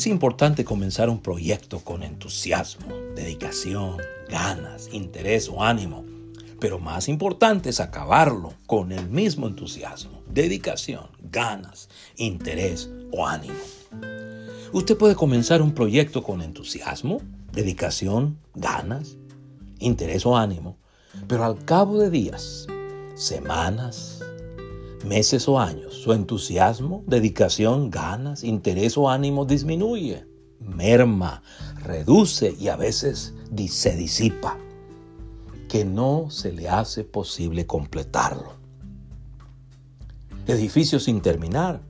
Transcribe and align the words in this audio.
Es 0.00 0.06
importante 0.06 0.64
comenzar 0.64 1.10
un 1.10 1.20
proyecto 1.20 1.80
con 1.80 2.02
entusiasmo, 2.02 2.86
dedicación, 3.14 3.98
ganas, 4.30 4.88
interés 4.92 5.50
o 5.50 5.62
ánimo. 5.62 6.06
Pero 6.58 6.78
más 6.78 7.06
importante 7.06 7.68
es 7.68 7.80
acabarlo 7.80 8.54
con 8.66 8.92
el 8.92 9.10
mismo 9.10 9.46
entusiasmo, 9.46 10.22
dedicación, 10.26 11.04
ganas, 11.30 11.90
interés 12.16 12.88
o 13.12 13.26
ánimo. 13.26 13.58
Usted 14.72 14.96
puede 14.96 15.14
comenzar 15.14 15.60
un 15.60 15.74
proyecto 15.74 16.22
con 16.22 16.40
entusiasmo, 16.40 17.20
dedicación, 17.52 18.38
ganas, 18.54 19.18
interés 19.80 20.24
o 20.24 20.34
ánimo, 20.34 20.78
pero 21.28 21.44
al 21.44 21.62
cabo 21.66 21.98
de 21.98 22.08
días, 22.08 22.66
semanas, 23.16 24.24
meses 25.04 25.48
o 25.48 25.58
años, 25.58 25.94
su 25.94 26.12
entusiasmo, 26.12 27.02
dedicación, 27.06 27.90
ganas, 27.90 28.44
interés 28.44 28.96
o 28.98 29.08
ánimo 29.08 29.44
disminuye, 29.44 30.26
merma, 30.60 31.42
reduce 31.82 32.54
y 32.58 32.68
a 32.68 32.76
veces 32.76 33.34
se 33.68 33.96
disipa, 33.96 34.58
que 35.68 35.84
no 35.84 36.30
se 36.30 36.52
le 36.52 36.68
hace 36.68 37.04
posible 37.04 37.66
completarlo. 37.66 38.54
Edificios 40.46 41.04
sin 41.04 41.20
terminar 41.20 41.80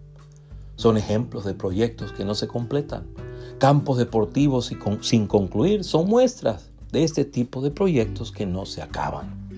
son 0.77 0.97
ejemplos 0.97 1.45
de 1.45 1.55
proyectos 1.55 2.13
que 2.13 2.25
no 2.25 2.35
se 2.35 2.47
completan. 2.47 3.07
Campos 3.59 3.99
deportivos 3.99 4.71
sin 5.03 5.27
concluir 5.27 5.85
son 5.85 6.09
muestras 6.09 6.71
de 6.93 7.05
este 7.05 7.25
tipo 7.25 7.61
de 7.61 7.71
proyectos 7.71 8.33
que 8.33 8.47
no 8.47 8.67
se 8.67 8.83
acaban. 8.83 9.50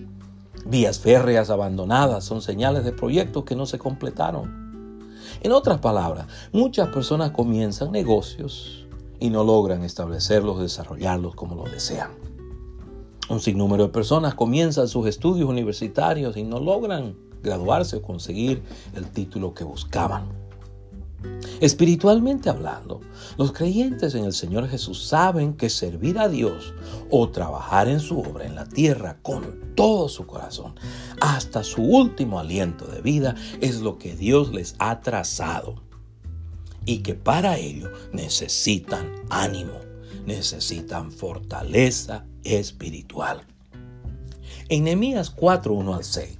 Vías 0.64 1.00
férreas 1.00 1.50
abandonadas 1.50 2.24
son 2.24 2.40
señales 2.40 2.84
de 2.84 2.92
proyectos 2.92 3.44
que 3.44 3.56
no 3.56 3.66
se 3.66 3.78
completaron. 3.78 4.62
En 5.40 5.52
otras 5.52 5.78
palabras, 5.78 6.26
muchas 6.52 6.88
personas 6.88 7.32
comienzan 7.32 7.90
negocios 7.90 8.86
y 9.18 9.30
no 9.30 9.44
logran 9.44 9.82
establecerlos, 9.82 10.60
desarrollarlos 10.60 11.34
como 11.34 11.56
lo 11.56 11.64
desean. 11.64 12.10
Un 13.28 13.40
sinnúmero 13.40 13.84
de 13.84 13.92
personas 13.92 14.34
comienzan 14.34 14.88
sus 14.88 15.06
estudios 15.06 15.48
universitarios 15.48 16.36
y 16.36 16.44
no 16.44 16.60
logran 16.60 17.16
graduarse 17.42 17.96
o 17.96 18.02
conseguir 18.02 18.62
el 18.94 19.06
título 19.06 19.54
que 19.54 19.64
buscaban. 19.64 20.41
Espiritualmente 21.60 22.50
hablando, 22.50 23.00
los 23.38 23.52
creyentes 23.52 24.14
en 24.14 24.24
el 24.24 24.32
Señor 24.32 24.68
Jesús 24.68 25.06
saben 25.06 25.54
que 25.54 25.70
servir 25.70 26.18
a 26.18 26.28
Dios 26.28 26.74
o 27.10 27.28
trabajar 27.30 27.88
en 27.88 28.00
su 28.00 28.18
obra 28.18 28.46
en 28.46 28.56
la 28.56 28.66
tierra 28.66 29.18
con 29.22 29.74
todo 29.76 30.08
su 30.08 30.26
corazón, 30.26 30.74
hasta 31.20 31.62
su 31.62 31.82
último 31.82 32.40
aliento 32.40 32.86
de 32.86 33.00
vida, 33.00 33.36
es 33.60 33.80
lo 33.80 33.98
que 33.98 34.16
Dios 34.16 34.52
les 34.52 34.74
ha 34.78 35.00
trazado. 35.00 35.76
Y 36.84 36.98
que 36.98 37.14
para 37.14 37.58
ello 37.58 37.92
necesitan 38.12 39.12
ánimo, 39.30 39.78
necesitan 40.26 41.12
fortaleza 41.12 42.26
espiritual. 42.42 43.46
En 44.68 44.84
Nehemías 44.84 45.30
4, 45.30 45.74
1 45.74 45.94
al 45.94 46.04
6, 46.04 46.38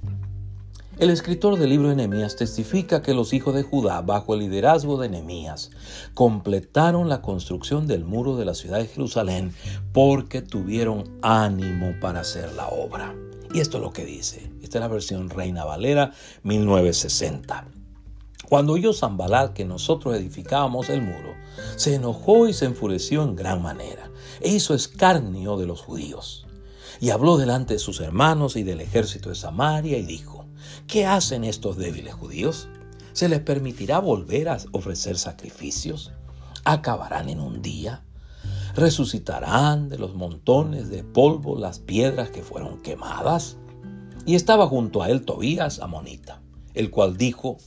el 0.99 1.09
escritor 1.09 1.57
del 1.57 1.71
libro 1.71 1.89
de 1.89 1.95
Nehemías 1.95 2.35
testifica 2.35 3.01
que 3.01 3.15
los 3.15 3.33
hijos 3.33 3.55
de 3.55 3.63
Judá, 3.63 4.01
bajo 4.01 4.33
el 4.33 4.41
liderazgo 4.41 4.99
de 4.99 5.09
Nehemías, 5.09 5.71
completaron 6.13 7.09
la 7.09 7.21
construcción 7.21 7.87
del 7.87 8.05
muro 8.05 8.37
de 8.37 8.45
la 8.45 8.53
ciudad 8.53 8.77
de 8.77 8.87
Jerusalén 8.87 9.53
porque 9.91 10.41
tuvieron 10.41 11.17
ánimo 11.21 11.95
para 11.99 12.19
hacer 12.19 12.53
la 12.53 12.67
obra. 12.67 13.15
Y 13.53 13.59
esto 13.59 13.77
es 13.77 13.83
lo 13.83 13.91
que 13.91 14.05
dice. 14.05 14.51
Esta 14.61 14.77
es 14.77 14.81
la 14.81 14.87
versión 14.87 15.29
Reina 15.29 15.65
Valera 15.65 16.11
1960. 16.43 17.65
Cuando 18.47 18.73
oyó 18.73 18.93
Zambalat 18.93 19.53
que 19.53 19.65
nosotros 19.65 20.15
edificábamos 20.15 20.89
el 20.89 21.01
muro, 21.01 21.33
se 21.75 21.95
enojó 21.95 22.47
y 22.47 22.53
se 22.53 22.65
enfureció 22.65 23.23
en 23.23 23.35
gran 23.35 23.63
manera, 23.63 24.11
e 24.41 24.49
hizo 24.49 24.75
escarnio 24.75 25.57
de 25.57 25.65
los 25.65 25.81
judíos. 25.81 26.45
Y 26.99 27.09
habló 27.09 27.37
delante 27.37 27.73
de 27.73 27.79
sus 27.79 27.99
hermanos 27.99 28.55
y 28.55 28.63
del 28.63 28.79
ejército 28.79 29.29
de 29.29 29.35
Samaria 29.35 29.97
y 29.97 30.03
dijo, 30.03 30.42
¿Qué 30.87 31.05
hacen 31.05 31.43
estos 31.43 31.77
débiles 31.77 32.13
judíos? 32.13 32.67
¿Se 33.13 33.29
les 33.29 33.39
permitirá 33.39 33.99
volver 33.99 34.49
a 34.49 34.57
ofrecer 34.71 35.17
sacrificios? 35.17 36.11
¿Acabarán 36.65 37.29
en 37.29 37.39
un 37.39 37.61
día? 37.61 38.03
¿Resucitarán 38.75 39.89
de 39.89 39.99
los 39.99 40.15
montones 40.15 40.89
de 40.89 41.03
polvo 41.03 41.57
las 41.57 41.79
piedras 41.79 42.31
que 42.31 42.41
fueron 42.41 42.81
quemadas? 42.81 43.57
Y 44.25 44.35
estaba 44.35 44.67
junto 44.67 45.03
a 45.03 45.09
él 45.09 45.25
Tobías 45.25 45.79
Amonita, 45.79 46.41
el 46.73 46.89
cual 46.89 47.17
dijo, 47.17 47.57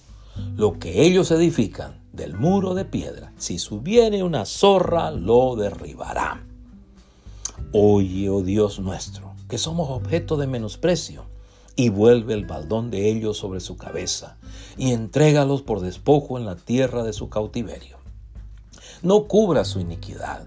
lo 0.57 0.79
que 0.79 1.05
ellos 1.05 1.31
edifican 1.31 2.01
del 2.13 2.35
muro 2.35 2.75
de 2.75 2.85
piedra, 2.85 3.33
si 3.37 3.59
subiere 3.59 4.23
una 4.23 4.45
zorra, 4.47 5.11
lo 5.11 5.55
derribará. 5.55 6.45
Oye, 7.73 8.29
oh 8.31 8.43
Dios 8.43 8.79
nuestro, 8.81 9.35
que 9.49 9.59
somos 9.59 9.91
objeto 9.91 10.37
de 10.37 10.47
menosprecio 10.47 11.36
y 11.77 11.91
vuelve 11.91 12.33
el 12.33 12.47
baldón 12.47 12.91
de 12.91 13.11
ellos 13.11 13.37
sobre 13.37 13.61
su 13.61 13.77
cabeza, 13.77 14.39
y 14.79 14.93
entrégalos 14.93 15.63
por 15.63 15.81
despojo 15.81 16.39
en 16.39 16.47
la 16.47 16.57
tierra 16.57 17.03
de 17.03 17.13
su 17.13 17.29
cautiverio. 17.29 17.99
No 19.03 19.25
cubra 19.25 19.65
su 19.65 19.79
iniquidad, 19.79 20.47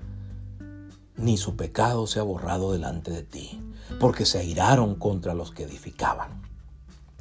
ni 1.15 1.37
su 1.37 1.55
pecado 1.55 2.07
se 2.07 2.19
ha 2.19 2.23
borrado 2.23 2.71
delante 2.71 3.11
de 3.11 3.23
ti, 3.23 3.61
porque 3.99 4.25
se 4.25 4.39
airaron 4.39 4.95
contra 4.95 5.35
los 5.35 5.51
que 5.51 5.63
edificaban. 5.63 6.41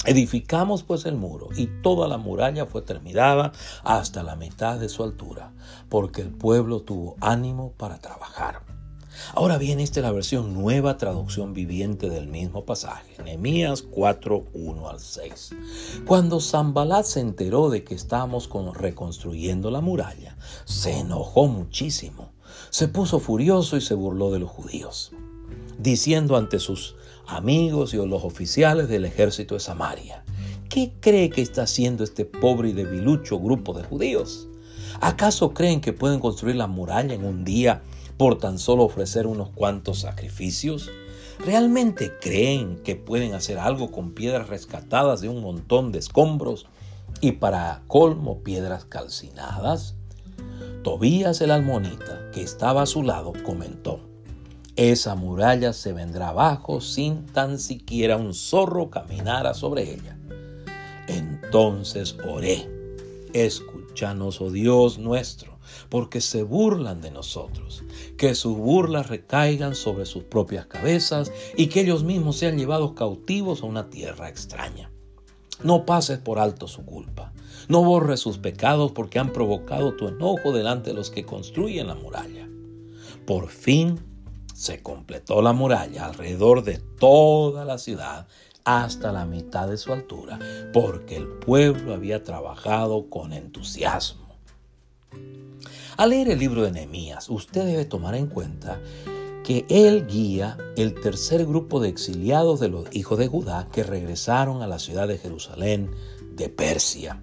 Edificamos 0.04 0.84
pues 0.84 1.04
el 1.04 1.16
muro, 1.16 1.48
y 1.54 1.66
toda 1.82 2.08
la 2.08 2.16
muralla 2.16 2.64
fue 2.64 2.80
terminada 2.80 3.52
hasta 3.84 4.22
la 4.22 4.36
mitad 4.36 4.78
de 4.78 4.88
su 4.88 5.02
altura, 5.02 5.52
porque 5.90 6.22
el 6.22 6.30
pueblo 6.30 6.80
tuvo 6.80 7.16
ánimo 7.20 7.72
para 7.76 7.98
trabajar. 7.98 8.77
Ahora 9.34 9.58
bien, 9.58 9.80
esta 9.80 10.00
es 10.00 10.04
la 10.04 10.12
versión 10.12 10.54
nueva 10.54 10.96
traducción 10.96 11.52
viviente 11.52 12.08
del 12.08 12.28
mismo 12.28 12.64
pasaje, 12.64 13.22
Nehemías 13.22 13.82
4, 13.82 14.46
1 14.52 14.88
al 14.88 15.00
6. 15.00 15.50
Cuando 16.06 16.40
Zambalat 16.40 17.04
se 17.04 17.20
enteró 17.20 17.70
de 17.70 17.84
que 17.84 17.94
estábamos 17.94 18.48
reconstruyendo 18.74 19.70
la 19.70 19.80
muralla, 19.80 20.36
se 20.64 20.98
enojó 20.98 21.46
muchísimo, 21.46 22.32
se 22.70 22.88
puso 22.88 23.20
furioso 23.20 23.76
y 23.76 23.80
se 23.80 23.94
burló 23.94 24.30
de 24.30 24.38
los 24.38 24.50
judíos, 24.50 25.12
diciendo 25.78 26.36
ante 26.36 26.58
sus 26.58 26.96
amigos 27.26 27.94
y 27.94 27.96
los 27.98 28.24
oficiales 28.24 28.88
del 28.88 29.04
ejército 29.04 29.54
de 29.54 29.60
Samaria, 29.60 30.24
¿qué 30.68 30.92
cree 31.00 31.30
que 31.30 31.42
está 31.42 31.62
haciendo 31.62 32.04
este 32.04 32.24
pobre 32.24 32.70
y 32.70 32.72
debilucho 32.72 33.38
grupo 33.38 33.74
de 33.74 33.84
judíos? 33.84 34.48
¿Acaso 35.00 35.54
creen 35.54 35.80
que 35.80 35.92
pueden 35.92 36.18
construir 36.18 36.56
la 36.56 36.66
muralla 36.66 37.14
en 37.14 37.24
un 37.24 37.44
día 37.44 37.82
por 38.18 38.36
tan 38.36 38.58
solo 38.58 38.84
ofrecer 38.84 39.26
unos 39.26 39.50
cuantos 39.50 40.00
sacrificios? 40.00 40.90
¿Realmente 41.38 42.12
creen 42.20 42.82
que 42.82 42.96
pueden 42.96 43.32
hacer 43.34 43.58
algo 43.58 43.92
con 43.92 44.10
piedras 44.10 44.48
rescatadas 44.48 45.20
de 45.20 45.28
un 45.28 45.40
montón 45.40 45.92
de 45.92 46.00
escombros 46.00 46.66
y 47.20 47.32
para 47.32 47.82
colmo 47.86 48.40
piedras 48.40 48.84
calcinadas? 48.84 49.94
Tobías 50.82 51.40
el 51.40 51.52
almonita, 51.52 52.30
que 52.32 52.42
estaba 52.42 52.82
a 52.82 52.86
su 52.86 53.04
lado, 53.04 53.32
comentó, 53.44 54.00
esa 54.74 55.16
muralla 55.16 55.72
se 55.72 55.92
vendrá 55.92 56.28
abajo 56.28 56.80
sin 56.80 57.26
tan 57.26 57.58
siquiera 57.58 58.16
un 58.16 58.32
zorro 58.32 58.90
caminara 58.90 59.54
sobre 59.54 59.92
ella. 59.92 60.16
Entonces 61.08 62.16
oré, 62.28 62.68
escúchanos, 63.32 64.40
oh 64.40 64.50
Dios 64.50 64.98
nuestro 64.98 65.57
porque 65.88 66.21
se 66.21 66.43
burlan 66.43 67.00
de 67.00 67.10
nosotros. 67.10 67.82
Que 68.16 68.34
sus 68.34 68.56
burlas 68.56 69.09
recaigan 69.09 69.75
sobre 69.75 70.06
sus 70.06 70.25
propias 70.25 70.66
cabezas 70.66 71.32
y 71.56 71.69
que 71.69 71.81
ellos 71.81 72.04
mismos 72.04 72.37
sean 72.37 72.59
llevados 72.59 72.93
cautivos 72.93 73.62
a 73.62 73.66
una 73.66 73.91
tierra 73.91 74.28
extraña. 74.28 74.91
No 75.62 75.87
pases 75.87 76.19
por 76.19 76.38
alto 76.38 76.69
su 76.69 76.85
culpa. 76.85 77.32
No 77.69 77.82
borres 77.82 78.20
sus 78.20 78.38
pecados 78.38 78.93
porque 78.93 79.19
han 79.19 79.32
provocado 79.32 79.94
tu 79.94 80.08
enojo 80.08 80.52
delante 80.52 80.90
de 80.90 80.96
los 80.96 81.11
que 81.11 81.25
construyen 81.25 81.88
la 81.88 81.94
muralla. 81.94 82.49
Por 83.26 83.49
fin 83.49 84.00
se 84.55 84.82
completó 84.82 85.43
la 85.43 85.52
muralla 85.52 86.06
alrededor 86.06 86.64
de 86.64 86.79
toda 86.79 87.64
la 87.64 87.79
ciudad 87.79 88.26
hasta 88.64 89.12
la 89.12 89.25
mitad 89.25 89.69
de 89.69 89.79
su 89.79 89.93
altura, 89.93 90.38
porque 90.73 91.17
el 91.17 91.26
pueblo 91.26 91.94
había 91.94 92.23
trabajado 92.23 93.08
con 93.08 93.32
entusiasmo. 93.32 94.27
Al 95.96 96.10
leer 96.10 96.31
el 96.31 96.38
libro 96.38 96.62
de 96.62 96.70
Nehemías, 96.70 97.28
usted 97.28 97.64
debe 97.64 97.84
tomar 97.84 98.14
en 98.14 98.28
cuenta 98.28 98.81
que 99.43 99.64
él 99.69 100.06
guía 100.06 100.58
el 100.76 100.94
tercer 101.00 101.46
grupo 101.46 101.81
de 101.81 101.88
exiliados 101.88 102.60
de 102.60 102.69
los 102.69 102.87
hijos 102.94 103.19
de 103.19 103.28
Judá 103.28 103.69
que 103.72 103.82
regresaron 103.82 104.62
a 104.62 104.66
la 104.66 104.78
ciudad 104.78 105.08
de 105.08 105.19
Jerusalén 105.19 105.90
de 106.37 106.49
Persia. 106.50 107.22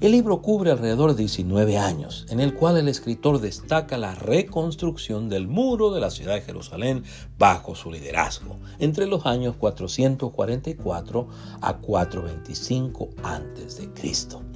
El 0.00 0.12
libro 0.12 0.40
cubre 0.40 0.70
alrededor 0.70 1.10
de 1.10 1.18
19 1.18 1.76
años, 1.76 2.24
en 2.30 2.40
el 2.40 2.54
cual 2.54 2.78
el 2.78 2.88
escritor 2.88 3.38
destaca 3.38 3.98
la 3.98 4.14
reconstrucción 4.14 5.28
del 5.28 5.46
muro 5.46 5.92
de 5.92 6.00
la 6.00 6.10
ciudad 6.10 6.36
de 6.36 6.40
Jerusalén 6.40 7.04
bajo 7.38 7.74
su 7.74 7.90
liderazgo, 7.90 8.58
entre 8.78 9.06
los 9.06 9.26
años 9.26 9.56
444 9.56 11.28
a 11.60 11.76
425 11.76 13.10
a.C. 13.22 14.49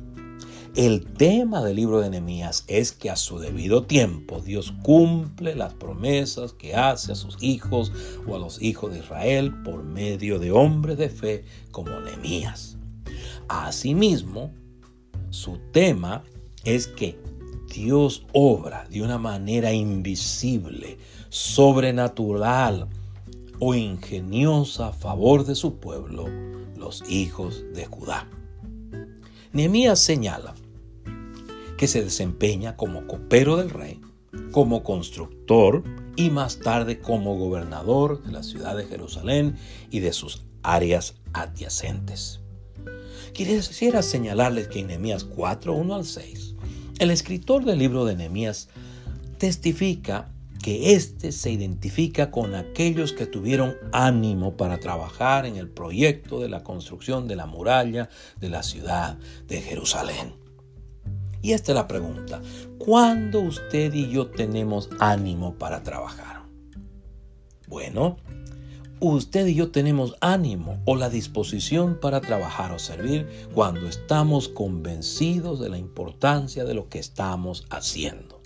El 0.76 1.05
tema 1.05 1.62
del 1.62 1.76
libro 1.76 2.00
de 2.00 2.11
Nehemías 2.11 2.65
es 2.67 2.91
que 2.91 3.09
a 3.09 3.15
su 3.15 3.38
debido 3.38 3.85
tiempo 3.85 4.41
Dios 4.41 4.75
cumple 4.82 5.55
las 5.55 5.73
promesas 5.73 6.53
que 6.53 6.75
hace 6.75 7.12
a 7.12 7.15
sus 7.15 7.41
hijos 7.41 7.93
o 8.26 8.35
a 8.35 8.41
los 8.41 8.61
hijos 8.61 8.93
de 8.93 8.99
Israel 8.99 9.55
por 9.62 9.85
medio 9.85 10.41
de 10.41 10.50
hombres 10.50 10.99
de 10.99 11.11
fe 11.11 11.44
como 11.71 12.00
Nehemías. 12.00 12.76
Asimismo, 13.47 14.50
su 15.31 15.59
tema 15.71 16.25
es 16.65 16.88
que 16.88 17.21
Dios 17.73 18.26
obra 18.32 18.88
de 18.91 19.00
una 19.00 19.19
manera 19.19 19.73
invisible, 19.73 20.99
sobrenatural 21.29 22.88
o 23.61 23.76
ingeniosa 23.76 24.88
a 24.88 24.93
favor 24.93 25.44
de 25.44 25.55
su 25.55 25.76
pueblo, 25.76 26.26
los 26.76 27.09
hijos 27.09 27.62
de 27.75 27.87
Judá. 27.87 28.29
Nehemías 29.53 30.00
señala 30.00 30.53
que 31.85 31.89
se 31.89 32.03
desempeña 32.03 32.79
como 32.79 33.07
copero 33.07 33.59
del 33.59 33.69
rey, 33.69 34.01
como 34.53 34.83
constructor 34.83 35.85
y 36.17 36.31
más 36.31 36.59
tarde 36.61 36.99
como 36.99 37.37
gobernador 37.37 38.23
de 38.23 38.33
la 38.33 38.43
ciudad 38.43 38.75
de 38.75 38.87
Jerusalén 38.87 39.57
y 39.91 40.01
de 40.01 40.15
sus 40.15 40.47
áreas 40.63 41.17
adyacentes. 41.35 42.41
Quisiera 43.35 44.01
señalarles 44.01 44.69
que 44.69 44.79
en 44.79 44.87
Nehemías 44.87 45.25
4, 45.25 45.75
1 45.75 45.95
al 45.95 46.07
6, 46.07 46.55
el 47.01 47.11
escritor 47.11 47.67
del 47.67 47.81
libro 47.81 48.07
de 48.07 48.17
Nehemías 48.17 48.71
testifica 49.37 50.33
que 50.63 50.95
éste 50.95 51.33
se 51.33 51.51
identifica 51.51 52.31
con 52.31 52.55
aquellos 52.55 53.13
que 53.13 53.27
tuvieron 53.27 53.77
ánimo 53.93 54.57
para 54.57 54.81
trabajar 54.81 55.45
en 55.45 55.57
el 55.57 55.69
proyecto 55.69 56.41
de 56.41 56.49
la 56.49 56.63
construcción 56.63 57.29
de 57.29 57.37
la 57.37 57.45
muralla 57.45 58.09
de 58.41 58.49
la 58.49 58.63
ciudad 58.63 59.19
de 59.49 59.61
Jerusalén. 59.61 60.44
Y 61.44 61.52
esta 61.52 61.73
es 61.73 61.76
la 61.76 61.87
pregunta. 61.87 62.41
¿Cuándo 62.79 63.43
usted 63.43 63.93
y 63.93 64.08
yo 64.08 64.29
tenemos 64.29 64.88
ánimo 64.99 65.56
para 65.56 65.82
trabajar? 65.82 66.46
Bueno, 67.69 68.17
usted 68.99 69.46
y 69.49 69.55
yo 69.55 69.70
tenemos 69.70 70.17
ánimo 70.23 70.81
o 70.87 70.96
la 70.96 71.11
disposición 71.11 72.00
para 72.00 72.23
trabajar 72.23 72.73
o 72.73 72.79
servir 72.79 73.29
cuando 73.52 73.87
estamos 73.88 74.49
convencidos 74.49 75.61
de 75.61 75.69
la 75.69 75.76
importancia 75.76 76.64
de 76.64 76.73
lo 76.73 76.88
que 76.88 76.99
estamos 76.99 77.67
haciendo. 77.69 78.40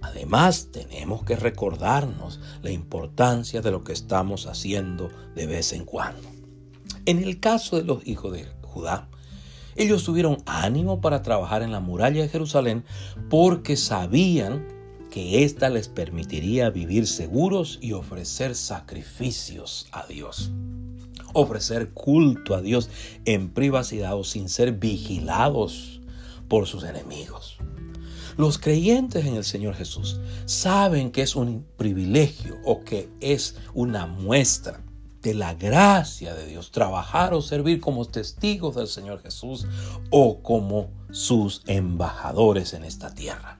Además, 0.00 0.68
tenemos 0.70 1.24
que 1.24 1.34
recordarnos 1.34 2.38
la 2.62 2.70
importancia 2.70 3.62
de 3.62 3.72
lo 3.72 3.82
que 3.82 3.94
estamos 3.94 4.46
haciendo 4.46 5.10
de 5.34 5.48
vez 5.48 5.72
en 5.72 5.84
cuando. 5.84 6.28
En 7.04 7.18
el 7.20 7.40
caso 7.40 7.78
de 7.78 7.82
los 7.82 8.06
hijos 8.06 8.32
de 8.32 8.46
Judá, 8.62 9.08
ellos 9.78 10.02
tuvieron 10.02 10.38
ánimo 10.44 11.00
para 11.00 11.22
trabajar 11.22 11.62
en 11.62 11.70
la 11.70 11.80
muralla 11.80 12.22
de 12.22 12.28
Jerusalén 12.28 12.84
porque 13.30 13.76
sabían 13.76 14.66
que 15.10 15.44
ésta 15.44 15.70
les 15.70 15.88
permitiría 15.88 16.68
vivir 16.70 17.06
seguros 17.06 17.78
y 17.80 17.92
ofrecer 17.92 18.54
sacrificios 18.56 19.86
a 19.92 20.04
Dios. 20.06 20.50
Ofrecer 21.32 21.90
culto 21.92 22.54
a 22.54 22.60
Dios 22.60 22.90
en 23.24 23.50
privacidad 23.50 24.16
o 24.16 24.24
sin 24.24 24.48
ser 24.48 24.72
vigilados 24.72 26.00
por 26.48 26.66
sus 26.66 26.82
enemigos. 26.82 27.56
Los 28.36 28.58
creyentes 28.58 29.26
en 29.26 29.36
el 29.36 29.44
Señor 29.44 29.74
Jesús 29.74 30.20
saben 30.44 31.10
que 31.10 31.22
es 31.22 31.36
un 31.36 31.64
privilegio 31.76 32.56
o 32.64 32.84
que 32.84 33.08
es 33.20 33.56
una 33.74 34.06
muestra 34.06 34.82
la 35.34 35.54
gracia 35.54 36.34
de 36.34 36.46
Dios, 36.46 36.70
trabajar 36.70 37.34
o 37.34 37.42
servir 37.42 37.80
como 37.80 38.04
testigos 38.04 38.76
del 38.76 38.88
Señor 38.88 39.22
Jesús 39.22 39.66
o 40.10 40.42
como 40.42 40.90
sus 41.10 41.62
embajadores 41.66 42.74
en 42.74 42.84
esta 42.84 43.14
tierra. 43.14 43.58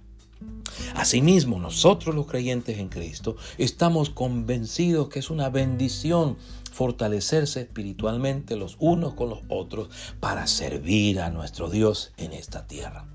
Asimismo, 0.94 1.59
nosotros 1.59 2.15
los 2.15 2.26
creyentes 2.26 2.79
en 2.79 2.88
Cristo 2.88 3.37
estamos 3.56 4.11
convencidos 4.11 5.09
que 5.09 5.19
es 5.19 5.31
una 5.31 5.49
bendición 5.49 6.37
fortalecerse 6.73 7.62
espiritualmente 7.62 8.56
los 8.56 8.76
unos 8.79 9.15
con 9.15 9.31
los 9.31 9.41
otros 9.49 9.88
para 10.20 10.47
servir 10.47 11.20
a 11.20 11.31
nuestro 11.31 11.70
Dios 11.70 12.12
en 12.17 12.32
esta 12.32 12.67
tierra. 12.67 13.06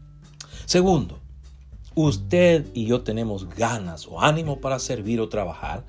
Segundo, 0.65 1.19
usted 1.95 2.67
y 2.73 2.85
yo 2.85 3.03
tenemos 3.03 3.49
ganas 3.49 4.07
o 4.07 4.21
ánimo 4.21 4.59
para 4.59 4.79
servir 4.79 5.21
o 5.21 5.29
trabajar 5.29 5.85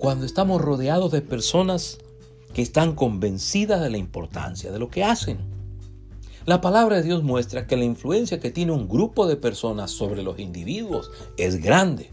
cuando 0.00 0.24
estamos 0.24 0.62
rodeados 0.62 1.12
de 1.12 1.20
personas 1.20 1.98
que 2.54 2.62
están 2.62 2.94
convencidas 2.94 3.82
de 3.82 3.90
la 3.90 3.98
importancia 3.98 4.72
de 4.72 4.78
lo 4.78 4.88
que 4.88 5.04
hacen. 5.04 5.38
La 6.46 6.62
palabra 6.62 6.96
de 6.96 7.02
Dios 7.02 7.22
muestra 7.22 7.66
que 7.66 7.76
la 7.76 7.84
influencia 7.84 8.40
que 8.40 8.50
tiene 8.50 8.72
un 8.72 8.88
grupo 8.88 9.26
de 9.26 9.36
personas 9.36 9.90
sobre 9.90 10.22
los 10.22 10.38
individuos 10.38 11.10
es 11.36 11.62
grande. 11.62 12.08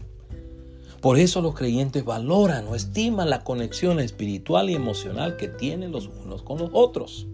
Por 1.00 1.18
eso 1.18 1.40
los 1.40 1.54
creyentes 1.54 2.04
valoran 2.04 2.68
o 2.68 2.74
estiman 2.74 3.30
la 3.30 3.42
conexión 3.42 4.00
espiritual 4.00 4.68
y 4.68 4.74
emocional 4.74 5.38
que 5.38 5.48
tienen 5.48 5.90
los 5.90 6.10
unos 6.24 6.42
con 6.42 6.58
los 6.58 6.68
otros, 6.74 7.26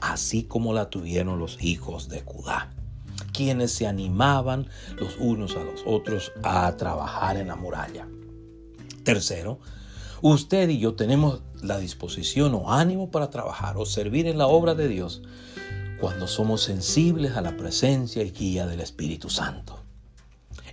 así 0.00 0.44
como 0.44 0.72
la 0.72 0.88
tuvieron 0.88 1.40
los 1.40 1.60
hijos 1.60 2.08
de 2.08 2.20
Judá, 2.20 2.72
quienes 3.32 3.72
se 3.72 3.88
animaban 3.88 4.68
los 5.00 5.16
unos 5.18 5.56
a 5.56 5.64
los 5.64 5.82
otros 5.84 6.30
a 6.44 6.76
trabajar 6.76 7.36
en 7.36 7.48
la 7.48 7.56
muralla. 7.56 8.06
Tercero, 9.08 9.58
usted 10.20 10.68
y 10.68 10.80
yo 10.80 10.92
tenemos 10.92 11.40
la 11.62 11.78
disposición 11.78 12.52
o 12.54 12.70
ánimo 12.70 13.10
para 13.10 13.30
trabajar 13.30 13.78
o 13.78 13.86
servir 13.86 14.26
en 14.26 14.36
la 14.36 14.48
obra 14.48 14.74
de 14.74 14.86
Dios 14.86 15.22
cuando 15.98 16.26
somos 16.26 16.62
sensibles 16.62 17.34
a 17.34 17.40
la 17.40 17.56
presencia 17.56 18.22
y 18.22 18.32
guía 18.32 18.66
del 18.66 18.80
Espíritu 18.80 19.30
Santo. 19.30 19.82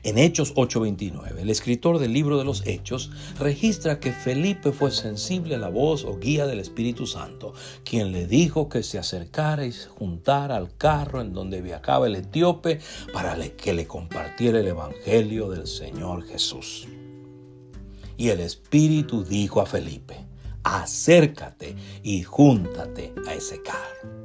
En 0.03 0.17
Hechos 0.17 0.53
8:29, 0.53 1.43
el 1.43 1.49
escritor 1.49 1.97
del 1.97 2.11
libro 2.11 2.37
de 2.37 2.43
los 2.43 2.67
Hechos 2.67 3.09
registra 3.39 4.01
que 4.01 4.11
Felipe 4.11 4.73
fue 4.73 4.91
sensible 4.91 5.55
a 5.55 5.59
la 5.59 5.69
voz 5.69 6.03
o 6.03 6.19
guía 6.19 6.45
del 6.45 6.59
Espíritu 6.59 7.07
Santo, 7.07 7.53
quien 7.85 8.11
le 8.11 8.27
dijo 8.27 8.67
que 8.67 8.83
se 8.83 8.99
acercara 8.99 9.65
y 9.65 9.71
se 9.71 9.87
juntara 9.87 10.57
al 10.57 10.75
carro 10.75 11.21
en 11.21 11.31
donde 11.31 11.61
viajaba 11.61 12.07
el 12.07 12.17
etíope 12.17 12.81
para 13.13 13.37
que 13.55 13.73
le 13.73 13.87
compartiera 13.87 14.59
el 14.59 14.67
Evangelio 14.67 15.49
del 15.49 15.67
Señor 15.67 16.25
Jesús. 16.25 16.85
Y 18.17 18.29
el 18.29 18.39
Espíritu 18.39 19.23
dijo 19.23 19.61
a 19.61 19.65
Felipe, 19.65 20.15
acércate 20.63 21.75
y 22.03 22.23
júntate 22.23 23.13
a 23.27 23.33
ese 23.33 23.61
carro. 23.61 24.15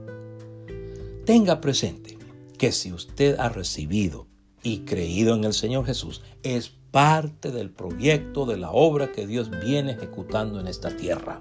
Tenga 1.25 1.61
presente 1.61 2.19
que 2.59 2.73
si 2.73 2.93
usted 2.93 3.39
ha 3.39 3.49
recibido 3.49 4.27
y 4.63 4.81
creído 4.81 5.35
en 5.35 5.45
el 5.45 5.55
Señor 5.55 5.87
Jesús, 5.87 6.23
es 6.43 6.73
parte 6.91 7.51
del 7.51 7.71
proyecto 7.71 8.47
de 8.47 8.57
la 8.57 8.71
obra 8.71 9.13
que 9.13 9.27
Dios 9.27 9.51
viene 9.65 9.93
ejecutando 9.93 10.61
en 10.61 10.67
esta 10.67 10.97
tierra. 10.97 11.41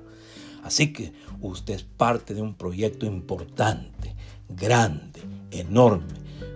Así 0.63 0.93
que 0.93 1.13
usted 1.41 1.75
es 1.75 1.83
parte 1.83 2.33
de 2.33 2.41
un 2.41 2.55
proyecto 2.55 3.05
importante, 3.05 4.15
grande, 4.49 5.21
enorme, 5.51 6.13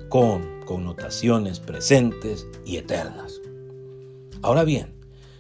con 0.10 0.62
connotaciones 0.66 1.60
presentes 1.60 2.46
y 2.66 2.78
eternas. 2.78 3.40
Ahora 4.42 4.64
bien, 4.64 4.93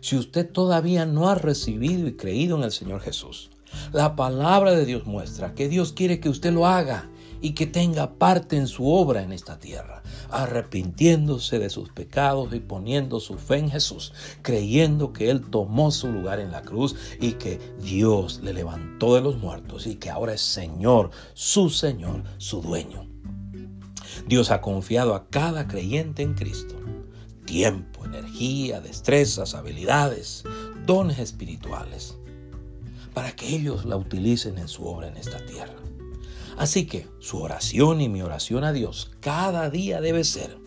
si 0.03 0.17
usted 0.17 0.51
todavía 0.51 1.05
no 1.05 1.29
ha 1.29 1.35
recibido 1.35 2.09
y 2.09 2.17
creído 2.17 2.57
en 2.57 2.63
el 2.63 2.73
Señor 2.73 2.99
Jesús. 2.99 3.49
La 3.93 4.17
palabra 4.17 4.71
de 4.71 4.85
Dios 4.85 5.05
muestra 5.05 5.55
que 5.55 5.69
Dios 5.69 5.93
quiere 5.93 6.19
que 6.19 6.27
usted 6.27 6.51
lo 6.51 6.67
haga 6.67 7.09
y 7.39 7.51
que 7.51 7.67
tenga 7.67 8.15
parte 8.15 8.57
en 8.57 8.67
su 8.67 8.85
obra 8.85 9.23
en 9.23 9.31
esta 9.31 9.59
tierra, 9.59 10.03
arrepintiéndose 10.29 11.57
de 11.57 11.69
sus 11.69 11.89
pecados 11.89 12.53
y 12.53 12.59
poniendo 12.59 13.21
su 13.21 13.37
fe 13.37 13.59
en 13.59 13.71
Jesús, 13.71 14.11
creyendo 14.41 15.13
que 15.13 15.29
Él 15.29 15.41
tomó 15.49 15.89
su 15.89 16.11
lugar 16.11 16.41
en 16.41 16.51
la 16.51 16.63
cruz 16.63 16.97
y 17.21 17.33
que 17.33 17.61
Dios 17.81 18.41
le 18.43 18.51
levantó 18.51 19.15
de 19.15 19.21
los 19.21 19.37
muertos 19.37 19.87
y 19.87 19.95
que 19.95 20.09
ahora 20.09 20.33
es 20.33 20.41
Señor, 20.41 21.11
su 21.33 21.69
Señor, 21.69 22.23
su 22.39 22.61
dueño. 22.61 23.07
Dios 24.27 24.51
ha 24.51 24.59
confiado 24.59 25.15
a 25.15 25.29
cada 25.29 25.65
creyente 25.65 26.23
en 26.23 26.33
Cristo 26.33 26.75
tiempo, 27.53 28.03
energía, 28.03 28.81
destrezas, 28.81 29.53
habilidades, 29.53 30.43
dones 30.87 31.19
espirituales, 31.19 32.17
para 33.13 33.35
que 33.35 33.47
ellos 33.47 33.85
la 33.85 33.95
utilicen 33.95 34.57
en 34.57 34.67
su 34.67 34.87
obra 34.87 35.07
en 35.07 35.17
esta 35.17 35.37
tierra. 35.45 35.75
Así 36.57 36.87
que 36.87 37.07
su 37.19 37.37
oración 37.37 38.01
y 38.01 38.09
mi 38.09 38.23
oración 38.23 38.63
a 38.63 38.73
Dios 38.73 39.11
cada 39.19 39.69
día 39.69 40.01
debe 40.01 40.23
ser 40.23 40.57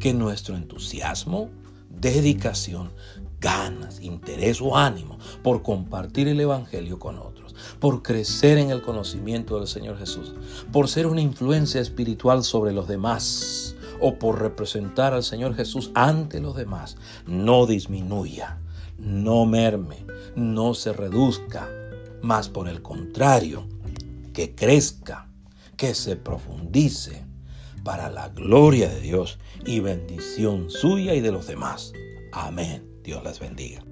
que 0.00 0.14
nuestro 0.14 0.56
entusiasmo, 0.56 1.50
dedicación, 1.90 2.92
ganas, 3.38 4.00
interés 4.00 4.62
o 4.62 4.74
ánimo 4.74 5.18
por 5.42 5.62
compartir 5.62 6.28
el 6.28 6.40
Evangelio 6.40 6.98
con 6.98 7.18
otros, 7.18 7.54
por 7.78 8.02
crecer 8.02 8.56
en 8.56 8.70
el 8.70 8.80
conocimiento 8.80 9.58
del 9.58 9.68
Señor 9.68 9.98
Jesús, 9.98 10.32
por 10.72 10.88
ser 10.88 11.06
una 11.06 11.20
influencia 11.20 11.82
espiritual 11.82 12.42
sobre 12.42 12.72
los 12.72 12.88
demás, 12.88 13.75
o 14.00 14.18
por 14.18 14.40
representar 14.40 15.14
al 15.14 15.22
Señor 15.22 15.54
Jesús 15.54 15.90
ante 15.94 16.40
los 16.40 16.56
demás, 16.56 16.96
no 17.26 17.66
disminuya, 17.66 18.58
no 18.98 19.46
merme, 19.46 20.04
no 20.34 20.74
se 20.74 20.92
reduzca, 20.92 21.68
más 22.22 22.48
por 22.48 22.68
el 22.68 22.82
contrario, 22.82 23.66
que 24.32 24.54
crezca, 24.54 25.28
que 25.76 25.94
se 25.94 26.16
profundice, 26.16 27.24
para 27.86 28.10
la 28.10 28.30
gloria 28.30 28.88
de 28.88 29.00
Dios 29.00 29.38
y 29.64 29.78
bendición 29.78 30.70
suya 30.70 31.14
y 31.14 31.20
de 31.20 31.30
los 31.30 31.46
demás. 31.46 31.92
Amén. 32.32 32.84
Dios 33.04 33.22
las 33.22 33.38
bendiga. 33.38 33.85